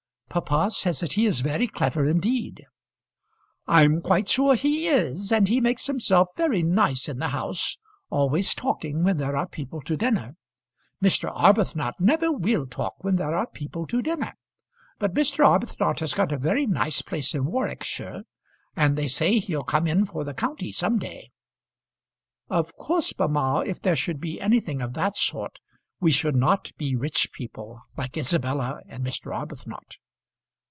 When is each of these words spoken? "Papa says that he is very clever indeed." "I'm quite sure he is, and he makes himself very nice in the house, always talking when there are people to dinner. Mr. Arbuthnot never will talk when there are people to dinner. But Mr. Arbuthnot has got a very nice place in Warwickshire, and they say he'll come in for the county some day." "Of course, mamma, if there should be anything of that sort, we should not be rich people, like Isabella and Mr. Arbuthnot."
"Papa 0.33 0.71
says 0.71 1.01
that 1.01 1.11
he 1.11 1.25
is 1.25 1.41
very 1.41 1.67
clever 1.67 2.05
indeed." 2.05 2.65
"I'm 3.67 3.99
quite 4.01 4.29
sure 4.29 4.55
he 4.55 4.87
is, 4.87 5.29
and 5.29 5.49
he 5.49 5.59
makes 5.59 5.87
himself 5.87 6.29
very 6.37 6.63
nice 6.63 7.09
in 7.09 7.19
the 7.19 7.27
house, 7.27 7.77
always 8.09 8.55
talking 8.55 9.03
when 9.03 9.17
there 9.17 9.35
are 9.35 9.45
people 9.49 9.81
to 9.81 9.97
dinner. 9.97 10.37
Mr. 11.03 11.29
Arbuthnot 11.35 11.95
never 11.99 12.31
will 12.31 12.65
talk 12.65 13.03
when 13.03 13.17
there 13.17 13.35
are 13.35 13.45
people 13.45 13.85
to 13.87 14.01
dinner. 14.01 14.35
But 14.99 15.13
Mr. 15.15 15.43
Arbuthnot 15.45 15.99
has 15.99 16.13
got 16.13 16.31
a 16.31 16.37
very 16.37 16.65
nice 16.65 17.01
place 17.01 17.35
in 17.35 17.43
Warwickshire, 17.43 18.21
and 18.73 18.97
they 18.97 19.07
say 19.09 19.37
he'll 19.37 19.63
come 19.63 19.85
in 19.85 20.05
for 20.05 20.23
the 20.23 20.33
county 20.33 20.71
some 20.71 20.97
day." 20.97 21.31
"Of 22.49 22.73
course, 22.77 23.11
mamma, 23.19 23.65
if 23.67 23.81
there 23.81 23.97
should 23.97 24.21
be 24.21 24.39
anything 24.39 24.81
of 24.81 24.93
that 24.93 25.17
sort, 25.17 25.59
we 25.99 26.09
should 26.09 26.37
not 26.37 26.71
be 26.77 26.95
rich 26.95 27.33
people, 27.33 27.81
like 27.97 28.15
Isabella 28.15 28.79
and 28.87 29.05
Mr. 29.05 29.35
Arbuthnot." 29.35 29.97